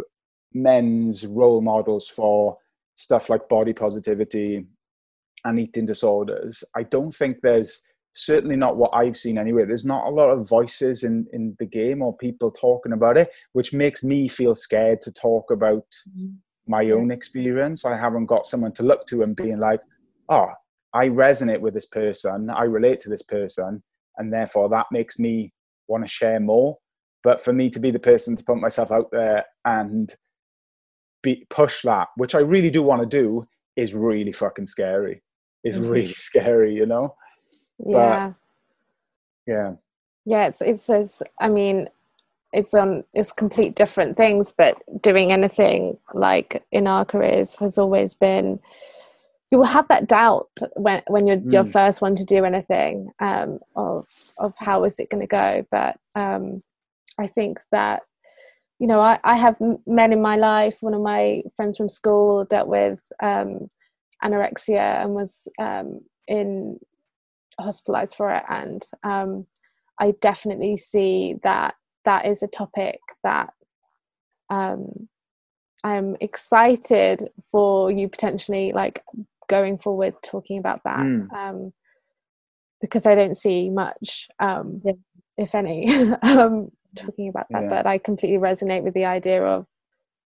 [0.53, 2.57] men's role models for
[2.94, 4.66] stuff like body positivity
[5.44, 7.81] and eating disorders, I don't think there's
[8.12, 9.64] certainly not what I've seen anyway.
[9.64, 13.31] There's not a lot of voices in in the game or people talking about it,
[13.55, 16.35] which makes me feel scared to talk about mm-hmm.
[16.66, 17.85] my own experience.
[17.87, 19.81] I haven't got someone to look to and being like,
[20.29, 20.50] oh,
[20.94, 23.83] I resonate with this person, I relate to this person,
[24.16, 25.52] and therefore that makes me
[25.88, 26.78] want to share more.
[27.22, 30.14] But for me to be the person to put myself out there and
[31.22, 33.44] be push that, which I really do want to do,
[33.76, 35.22] is really fucking scary.
[35.64, 35.88] It's mm-hmm.
[35.88, 37.14] really scary, you know.
[37.85, 38.33] Yeah.
[39.46, 39.72] But, yeah.
[40.26, 41.88] Yeah, it's it's as I mean,
[42.52, 48.14] it's on it's complete different things, but doing anything like in our careers has always
[48.14, 48.61] been
[49.55, 51.53] you will have that doubt when when you're mm.
[51.53, 54.05] your first one to do anything um, of
[54.38, 55.62] of how is it going to go.
[55.71, 56.61] But um,
[57.21, 58.03] I think that
[58.81, 60.79] you know I, I have men in my life.
[60.81, 63.71] One of my friends from school dealt with um,
[64.25, 66.81] anorexia and was um, in
[67.61, 69.47] hospitalized for it and um,
[70.01, 73.53] i definitely see that that is a topic that
[74.51, 75.09] um,
[75.85, 79.05] i'm excited for you potentially like
[79.48, 81.33] going forward talking about that mm.
[81.33, 81.72] um,
[82.80, 84.83] because i don't see much um,
[85.37, 85.88] if any
[86.22, 87.68] um, talking about that yeah.
[87.68, 89.66] but i completely resonate with the idea of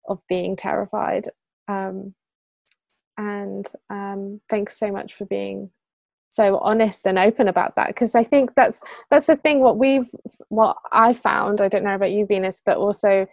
[0.09, 1.29] of being terrified
[1.69, 2.15] um,
[3.19, 5.71] and um, thanks so much for being
[6.31, 10.11] so honest and open about that because i think that's that's the thing what we've
[10.49, 13.27] what i found i don't know about you venus but also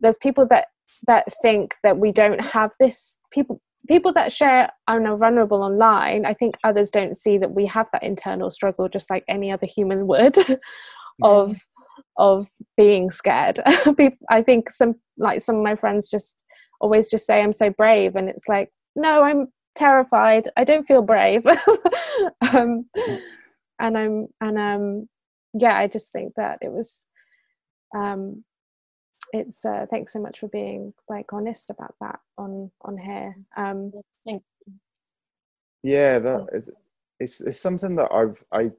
[0.00, 0.66] there's people that
[1.06, 6.26] that think that we don't have this people people that share and are vulnerable online
[6.26, 9.66] i think others don't see that we have that internal struggle just like any other
[9.66, 10.36] human would
[11.22, 11.56] of
[12.18, 13.60] of being scared
[14.30, 16.44] i think some like some of my friends just
[16.80, 20.50] always just say i'm so brave and it's like no i'm terrified.
[20.56, 21.46] I don't feel brave.
[22.52, 22.84] um,
[23.78, 25.08] and I'm and um
[25.54, 27.04] yeah, I just think that it was
[27.96, 28.44] um
[29.32, 33.36] it's uh thanks so much for being like honest about that on on here.
[33.56, 33.92] Um
[35.82, 36.70] yeah, that is
[37.18, 38.70] it's it's something that I've I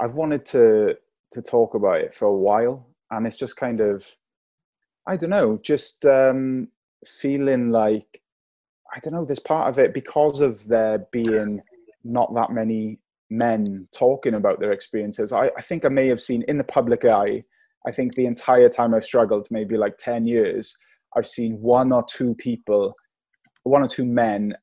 [0.00, 0.96] I've wanted to
[1.32, 4.16] to talk about it for a while and it's just kind of
[5.06, 6.68] I don't know, just um
[7.06, 8.20] feeling like
[8.94, 11.62] I don't know, there's part of it because of there being
[12.02, 12.98] not that many
[13.30, 15.32] men talking about their experiences.
[15.32, 17.44] I, I think I may have seen in the public eye,
[17.86, 20.76] I think the entire time I've struggled, maybe like 10 years,
[21.16, 22.94] I've seen one or two people,
[23.62, 24.54] one or two men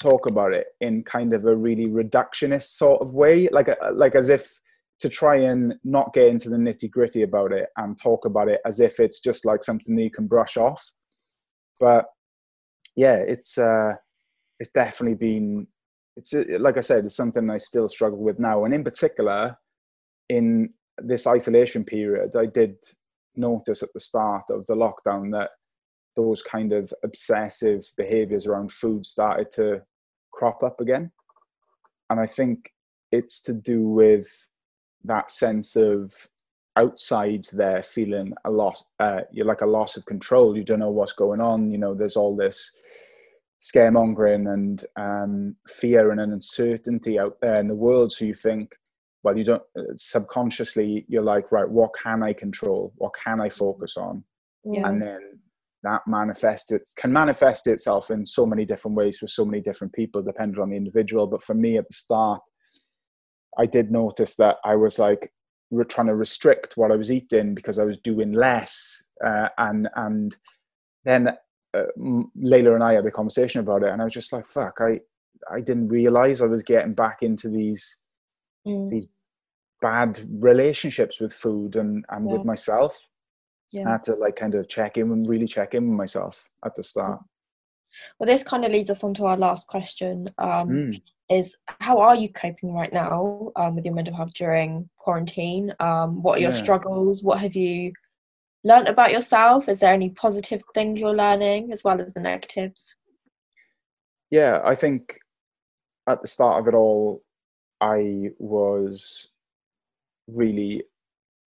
[0.00, 4.14] talk about it in kind of a really reductionist sort of way, like, a, like
[4.14, 4.58] as if
[5.00, 8.60] to try and not get into the nitty gritty about it and talk about it
[8.64, 10.82] as if it's just like something that you can brush off.
[11.80, 12.06] But
[12.96, 13.94] yeah, it's uh,
[14.60, 15.66] it's definitely been
[16.16, 19.58] it's uh, like I said, it's something I still struggle with now, and in particular,
[20.28, 22.76] in this isolation period, I did
[23.36, 25.50] notice at the start of the lockdown that
[26.16, 29.82] those kind of obsessive behaviors around food started to
[30.32, 31.10] crop up again,
[32.10, 32.72] and I think
[33.10, 34.28] it's to do with
[35.04, 36.28] that sense of
[36.76, 40.56] outside there feeling a loss uh, you're like a loss of control.
[40.56, 41.70] You don't know what's going on.
[41.70, 42.70] You know there's all this
[43.60, 48.12] scaremongering and um, fear and an uncertainty out there in the world.
[48.12, 48.76] So you think
[49.24, 49.62] well you don't
[49.96, 54.22] subconsciously you're like right what can i control what can i focus on
[54.64, 54.88] yeah.
[54.88, 55.20] and then
[55.82, 59.92] that manifests it can manifest itself in so many different ways for so many different
[59.92, 62.40] people depending on the individual but for me at the start
[63.58, 65.30] i did notice that i was like
[65.74, 69.04] were trying to restrict what I was eating because I was doing less.
[69.24, 70.36] Uh, and and
[71.04, 71.28] then
[71.74, 71.84] uh,
[72.36, 75.00] Leila and I had a conversation about it, and I was just like, "Fuck!" I
[75.52, 78.00] I didn't realize I was getting back into these
[78.66, 78.90] mm.
[78.90, 79.08] these
[79.80, 82.36] bad relationships with food and and yeah.
[82.36, 83.08] with myself.
[83.72, 83.88] Yeah.
[83.88, 86.74] I had to like kind of check in and really check in with myself at
[86.74, 87.20] the start.
[88.18, 90.30] Well, this kind of leads us on to our last question.
[90.38, 91.00] Um, mm
[91.30, 95.72] is how are you coping right now um, with your mental health during quarantine?
[95.80, 96.62] Um, what are your yeah.
[96.62, 97.22] struggles?
[97.22, 97.92] What have you
[98.62, 99.68] learned about yourself?
[99.68, 102.96] Is there any positive things you're learning as well as the negatives?
[104.30, 105.18] Yeah, I think
[106.06, 107.22] at the start of it all,
[107.84, 109.28] I was
[110.26, 110.84] really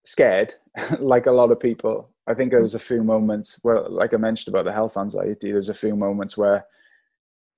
[0.04, 0.54] scared,
[1.00, 2.10] like a lot of people.
[2.28, 5.50] I think there was a few moments where, like I mentioned about the health anxiety,
[5.50, 6.64] there's a few moments where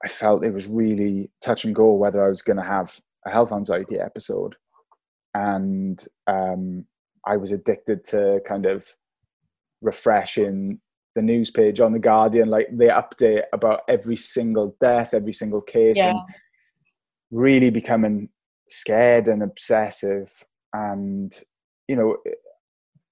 [0.03, 3.31] I felt it was really touch and go whether I was going to have a
[3.31, 4.57] health anxiety episode.
[5.35, 6.87] And um,
[7.27, 8.87] I was addicted to kind of
[9.83, 10.81] refreshing
[11.15, 15.61] the news page on the Guardian, like they update about every single death, every single
[15.61, 16.11] case, yeah.
[16.11, 16.21] and
[17.31, 18.31] really becoming
[18.71, 21.43] scared and obsessive and
[21.89, 22.17] you know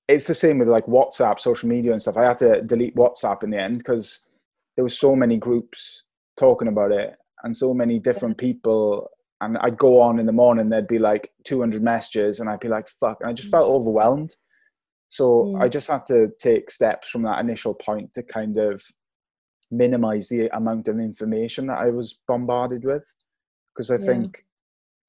[0.07, 3.43] it's the same with like whatsapp social media and stuff i had to delete whatsapp
[3.43, 4.29] in the end because
[4.77, 6.05] there was so many groups
[6.37, 9.09] talking about it and so many different people
[9.41, 12.69] and i'd go on in the morning there'd be like 200 messages and i'd be
[12.69, 14.37] like fuck and i just felt overwhelmed
[15.09, 15.63] so mm.
[15.63, 18.83] i just had to take steps from that initial point to kind of
[19.71, 23.05] minimize the amount of information that i was bombarded with
[23.75, 24.07] because i yeah.
[24.07, 24.45] think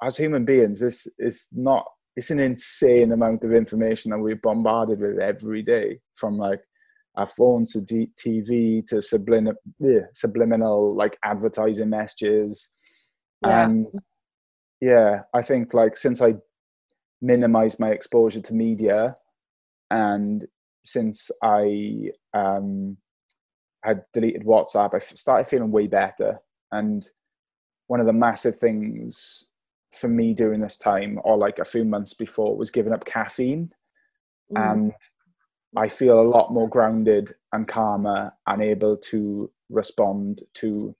[0.01, 1.85] as human beings, this is not.
[2.15, 6.61] It's an insane amount of information that we're bombarded with every day, from like
[7.15, 12.71] our phones to D- TV to subliminal, yeah, subliminal like advertising messages,
[13.45, 13.63] yeah.
[13.63, 13.87] and
[14.81, 16.35] yeah, I think like since I
[17.21, 19.15] minimized my exposure to media,
[19.91, 20.45] and
[20.83, 22.97] since I um,
[23.83, 26.39] had deleted WhatsApp, I started feeling way better.
[26.71, 27.07] And
[27.87, 29.45] one of the massive things
[29.91, 33.71] for me during this time or like a few months before was giving up caffeine
[34.51, 34.71] mm.
[34.71, 34.93] and
[35.75, 40.93] i feel a lot more grounded and calmer and able to respond to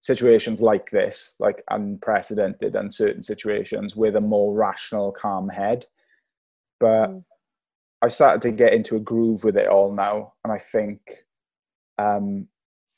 [0.00, 5.86] situations like this like unprecedented uncertain situations with a more rational calm head
[6.80, 7.24] but mm.
[8.00, 11.00] i started to get into a groove with it all now and i think
[11.98, 12.48] um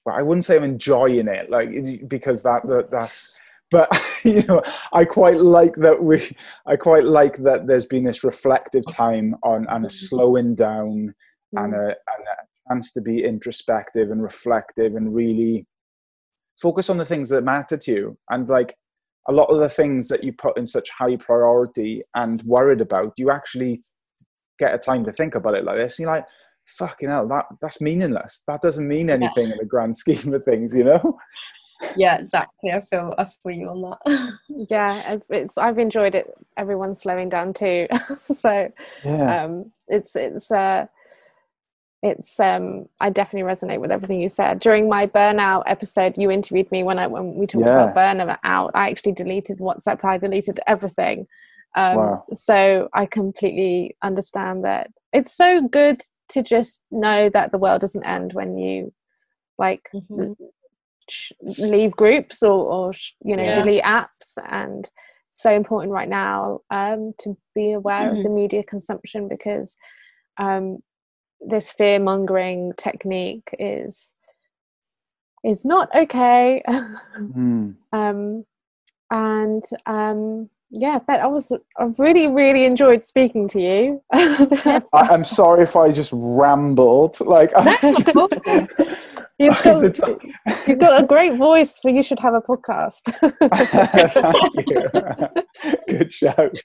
[0.07, 3.33] well, i wouldn't say i'm enjoying it like because that, that that's
[3.75, 3.91] but
[4.25, 4.63] you know
[4.93, 6.31] i quite like that we
[6.67, 10.07] i quite like that there's been this reflective time on and a mm-hmm.
[10.07, 11.13] slowing down
[11.55, 11.79] and, mm.
[11.79, 15.67] a, and a chance to be introspective and reflective and really
[16.63, 18.77] focus on the things that matter to you and like
[19.29, 23.13] a lot of the things that you put in such high priority and worried about
[23.17, 23.83] you actually
[24.61, 26.27] get a time to think about it like this and you're like
[26.79, 29.53] fucking hell that that's meaningless that doesn't mean anything yeah.
[29.53, 31.19] in the grand scheme of things you know
[31.97, 32.73] yeah exactly.
[32.73, 34.33] I feel i feel you on that.
[34.71, 37.87] Yeah it's i've enjoyed it everyone's slowing down too.
[38.35, 38.71] So
[39.05, 39.45] yeah.
[39.45, 40.87] um it's it's uh
[42.03, 44.61] it's um i definitely resonate with everything you said.
[44.61, 47.91] During my burnout episode you interviewed me when i when we talked yeah.
[47.91, 48.71] about burnout.
[48.75, 50.05] I actually deleted whatsapp.
[50.05, 51.27] I deleted everything.
[51.77, 52.25] Um wow.
[52.35, 54.91] so i completely understand that.
[55.13, 58.93] It's so good to just know that the world doesn't end when you
[59.59, 60.33] like mm-hmm
[61.43, 62.93] leave groups or, or
[63.25, 63.55] you know yeah.
[63.55, 64.91] delete apps and
[65.31, 68.19] so important right now um, to be aware mm-hmm.
[68.19, 69.77] of the media consumption because
[70.39, 70.79] um,
[71.41, 74.15] this fear mongering technique is
[75.45, 77.75] is not okay mm.
[77.93, 78.45] um,
[79.11, 85.25] and um, yeah that I was I really really enjoyed speaking to you I, am
[85.25, 87.53] sorry if I just rambled like
[89.39, 89.99] You've got,
[90.69, 93.01] you've got a great voice for you should have a podcast.
[94.55, 95.89] Thank you.
[95.99, 96.57] Good shout.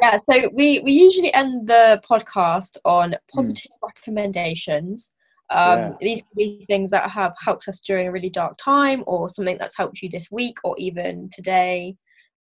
[0.00, 3.16] yeah, so we, we usually end the podcast on hmm.
[3.38, 3.88] positive mm.
[3.88, 5.10] recommendations.
[5.50, 5.92] Um, yeah.
[6.00, 9.58] These can be things that have helped us during a really dark time or something
[9.58, 11.96] that's helped you this week or even today.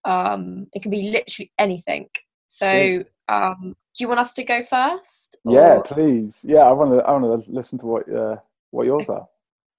[0.05, 2.09] Um, it can be literally anything.
[2.47, 5.37] So, um, do you want us to go first?
[5.45, 5.55] Or?
[5.55, 6.45] Yeah, please.
[6.47, 7.05] Yeah, I want to.
[7.05, 8.37] I want to listen to what uh,
[8.73, 9.29] what yours are.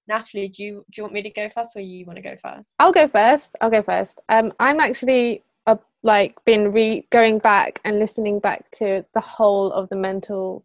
[0.06, 2.36] Natalie, do you do you want me to go first, or you want to go
[2.42, 2.70] first?
[2.78, 3.56] I'll go first.
[3.60, 4.20] I'll go first.
[4.28, 9.72] Um, I'm actually uh, like been re going back and listening back to the whole
[9.72, 10.64] of the mental,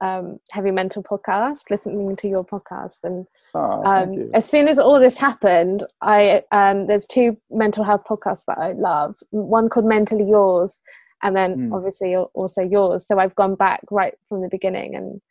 [0.00, 5.00] um, heavy mental podcast, listening to your podcast, and oh, um, as soon as all
[5.00, 9.14] this happened, I um, there's two mental health podcasts that I love.
[9.30, 10.80] One called Mentally Yours,
[11.22, 11.74] and then mm.
[11.74, 13.06] obviously also yours.
[13.06, 15.22] So I've gone back right from the beginning and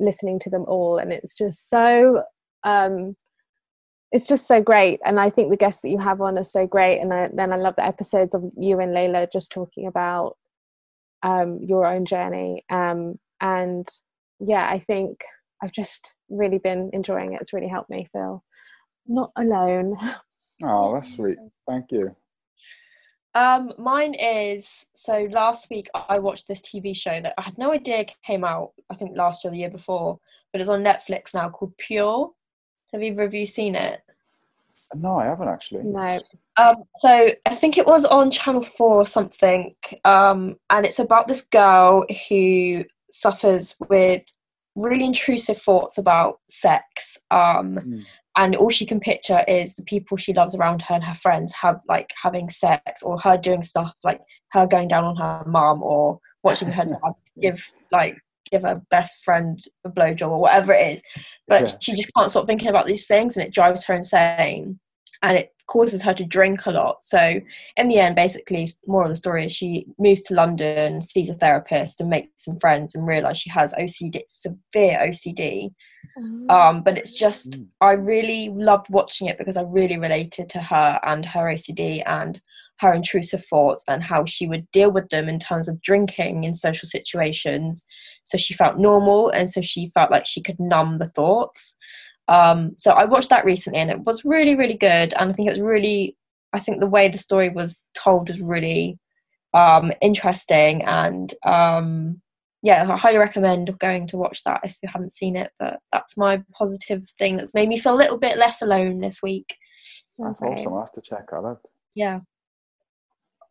[0.00, 2.22] listening to them all and it's just so
[2.64, 3.14] um
[4.12, 4.98] it's just so great.
[5.04, 7.00] And i think the guests that you have on are so great.
[7.00, 10.36] And I, then i love the episodes of you and Leila just talking about
[11.22, 12.64] um your own journey.
[12.70, 13.88] Um and
[14.40, 15.22] yeah i think
[15.62, 17.40] i've just really been enjoying it.
[17.40, 18.42] It's really helped me feel
[19.06, 19.96] not alone.
[20.62, 21.38] Oh that's sweet.
[21.66, 22.14] Thank you
[23.34, 27.72] um, mine is so last week I watched this TV show that I had no
[27.72, 28.72] idea came out.
[28.90, 30.18] I think last year, or the year before,
[30.52, 32.30] but it's on Netflix now called Pure.
[32.92, 34.00] Have either of you seen it?
[34.94, 35.84] No, I haven't actually.
[35.84, 36.20] No.
[36.56, 39.74] Um, so I think it was on Channel Four or something,
[40.04, 44.24] um, and it's about this girl who suffers with
[44.74, 47.16] really intrusive thoughts about sex.
[47.30, 48.04] Um, mm
[48.40, 51.52] and all she can picture is the people she loves around her and her friends
[51.52, 54.18] have like having sex or her doing stuff like
[54.52, 57.12] her going down on her mom or watching her dad
[57.42, 57.62] give
[57.92, 58.16] like
[58.50, 61.02] give her best friend a blowjob or whatever it is.
[61.48, 61.76] But yeah.
[61.82, 64.80] she just can't stop thinking about these things and it drives her insane
[65.22, 67.02] and it causes her to drink a lot.
[67.02, 67.40] So
[67.76, 71.34] in the end, basically, more of the story is she moves to London, sees a
[71.34, 75.70] therapist, and makes some friends, and realizes she has OCD, severe OCD.
[76.18, 76.54] Oh.
[76.54, 77.66] Um, but it's just mm.
[77.80, 82.40] I really loved watching it because I really related to her and her OCD and
[82.80, 86.54] her intrusive thoughts and how she would deal with them in terms of drinking in
[86.54, 87.86] social situations.
[88.24, 91.76] So she felt normal, and so she felt like she could numb the thoughts.
[92.30, 95.12] Um, so I watched that recently and it was really, really good.
[95.18, 96.16] And I think it was really,
[96.52, 98.98] I think the way the story was told was really
[99.52, 100.82] um, interesting.
[100.84, 102.22] And um,
[102.62, 105.50] yeah, I highly recommend going to watch that if you haven't seen it.
[105.58, 109.20] But that's my positive thing that's made me feel a little bit less alone this
[109.22, 109.56] week.
[110.16, 110.52] That's okay.
[110.52, 110.72] awesome.
[110.72, 111.60] I'll have to check that out.
[111.96, 112.20] Yeah.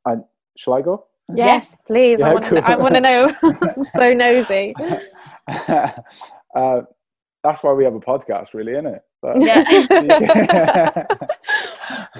[0.05, 0.23] And
[0.57, 1.05] shall I go?
[1.35, 2.19] Yes, please.
[2.19, 3.31] Yeah, I want to know.
[3.43, 4.73] I'm so nosy.
[6.55, 6.81] uh,
[7.43, 9.01] that's why we have a podcast, really, isn't it?
[9.21, 11.05] But yeah.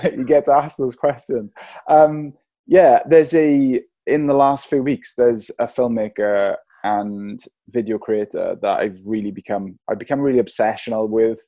[0.16, 1.54] you get to ask those questions.
[1.88, 2.34] Um,
[2.68, 5.16] yeah, there's a in the last few weeks.
[5.16, 9.78] There's a filmmaker and video creator that I've really become.
[9.90, 11.46] I've become really obsessional with,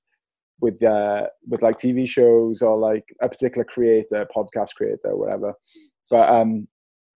[0.59, 5.53] with uh, with like TV shows or like a particular creator, podcast creator, whatever.
[6.09, 6.67] But um,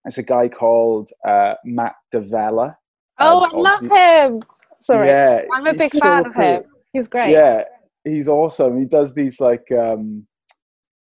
[0.05, 2.75] it's a guy called uh, Matt D'Avella.
[3.19, 4.41] Oh, um, I love him.
[4.85, 5.07] Sorry.
[5.07, 6.63] Yeah, I'm a big fan so of him.
[6.93, 7.31] He's great.
[7.31, 7.63] Yeah,
[8.03, 8.79] he's awesome.
[8.79, 10.27] He does these like um,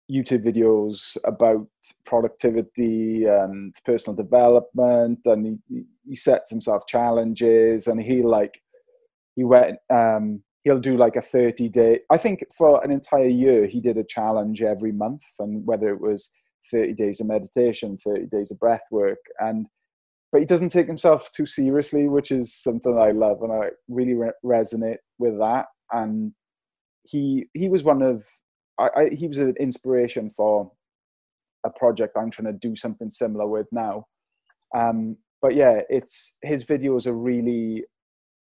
[0.09, 1.67] YouTube videos about
[2.05, 8.63] productivity and personal development, and he, he sets himself challenges, and he like
[9.35, 13.67] he went um, he'll do like a 30 day i think for an entire year
[13.67, 16.33] he did a challenge every month and whether it was
[16.73, 19.67] 30 days of meditation 30 days of breath work and
[20.33, 24.15] but he doesn't take himself too seriously, which is something I love, and I really
[24.15, 25.67] re- resonate with that.
[25.93, 26.33] And
[27.05, 28.25] he he was one of
[28.79, 30.71] I, I, he was an inspiration for
[31.65, 34.07] a project I'm trying to do something similar with now.
[34.77, 37.85] Um, but yeah, it's his videos are really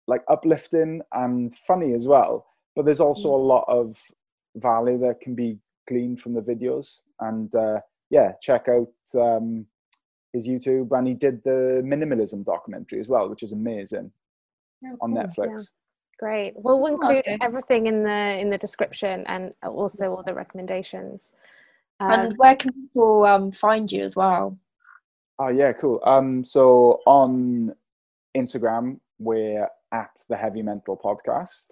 [0.08, 2.46] like uplifting and funny as well.
[2.76, 3.34] But there's also mm.
[3.34, 3.98] a lot of
[4.56, 7.00] value that can be gleaned from the videos.
[7.20, 7.80] And uh,
[8.10, 9.66] yeah, check out um,
[10.34, 14.12] his YouTube, and he did the minimalism documentary as well, which is amazing
[14.86, 15.24] oh, on cool.
[15.24, 15.58] Netflix.
[15.58, 15.64] Yeah.
[16.20, 16.54] Great.
[16.56, 17.38] Well, we'll include okay.
[17.42, 21.34] everything in the in the description and also all the recommendations.
[22.00, 24.58] Um, and where can people um, find you as well?
[25.40, 26.00] Oh yeah, cool.
[26.04, 27.74] Um, so on
[28.38, 31.72] Instagram, we're at the Heavy Mental Podcast,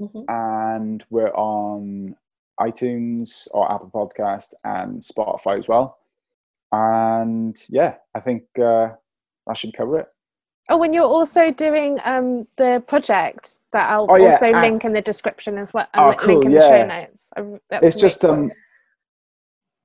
[0.00, 0.22] mm-hmm.
[0.28, 2.16] and we're on
[2.60, 5.98] iTunes or Apple Podcast and Spotify as well
[6.74, 8.90] and yeah, I think uh,
[9.46, 10.06] that should cover it.
[10.68, 14.32] Oh, and you're also doing um, the project that I'll oh, yeah.
[14.32, 15.86] also link in the description as well.
[15.94, 16.34] Oh, cool.
[16.34, 16.60] Link in yeah.
[16.60, 17.30] the show notes.
[17.68, 18.50] That's it's just um,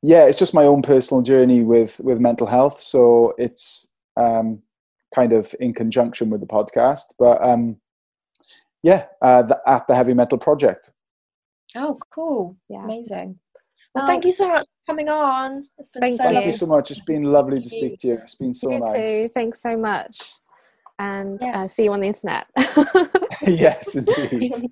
[0.02, 2.82] yeah, it's just my own personal journey with with mental health.
[2.82, 4.62] So it's um,
[5.14, 7.78] kind of in conjunction with the podcast, but um,
[8.84, 10.92] yeah, uh, the, at the Heavy Mental Project.
[11.76, 12.58] Oh, cool!
[12.70, 13.40] Yeah, amazing.
[13.96, 15.68] Well, thank you so much for coming on.
[15.78, 16.92] It's been thank, so thank you so much.
[16.92, 17.98] It's been lovely thank to speak you.
[17.98, 18.14] to you.
[18.24, 19.10] It's been so you nice.
[19.10, 19.28] Too.
[19.30, 20.22] Thanks so much.
[21.00, 21.56] And uh, yes.
[21.56, 22.46] uh, see you on the internet.
[23.48, 24.52] yes, indeed.
[24.52, 24.72] thank,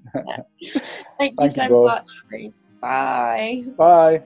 [1.18, 2.54] thank, you so you much, Rhys.
[2.80, 3.64] Bye.
[3.76, 4.24] Bye.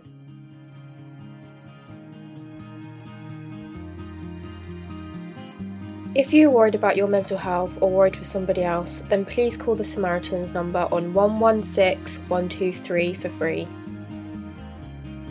[6.14, 9.76] If you're worried about your mental health or worried for somebody else, then please call
[9.76, 13.66] the Samaritans number on 116 123 for free.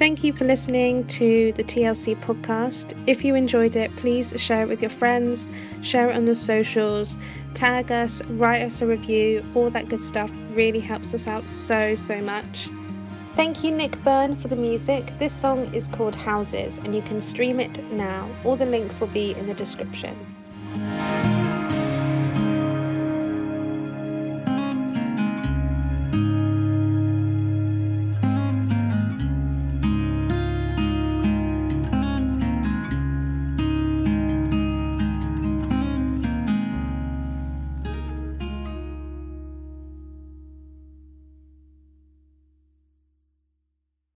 [0.01, 2.99] Thank you for listening to the TLC podcast.
[3.07, 5.47] If you enjoyed it, please share it with your friends,
[5.83, 7.19] share it on your socials,
[7.53, 11.95] tag us, write us a review, all that good stuff really helps us out so,
[11.95, 12.71] so much.
[13.37, 15.05] Thank you, Nick Byrne, for the music.
[15.19, 18.27] This song is called Houses and you can stream it now.
[18.43, 20.40] All the links will be in the description.